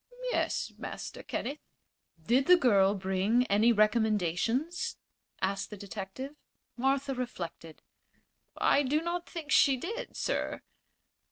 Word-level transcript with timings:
"Yes, 0.31 0.73
Master 0.79 1.21
Kenneth." 1.21 1.59
"Did 2.25 2.47
the 2.47 2.57
girl 2.57 2.95
bring 2.95 3.45
any 3.51 3.71
recommendations?" 3.71 4.97
asked 5.43 5.69
the 5.69 5.77
detective. 5.77 6.33
Martha 6.75 7.13
reflected. 7.13 7.83
"I 8.57 8.81
do 8.81 9.03
not 9.03 9.29
think 9.29 9.51
she 9.51 9.77
did, 9.77 10.17
sir." 10.17 10.63